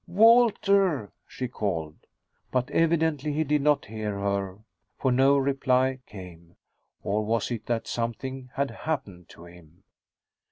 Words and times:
"Walter!" 0.07 1.11
she 1.27 1.47
called. 1.47 2.07
But 2.49 2.71
evidently 2.71 3.33
he 3.33 3.43
did 3.43 3.61
not 3.61 3.85
hear 3.85 4.17
her, 4.17 4.57
for 4.97 5.11
no 5.11 5.37
reply 5.37 5.99
came. 6.07 6.55
Or 7.03 7.23
was 7.23 7.51
it 7.51 7.67
that 7.67 7.85
something 7.85 8.49
had 8.55 8.71
happened 8.71 9.29
to 9.29 9.45
him? 9.45 9.83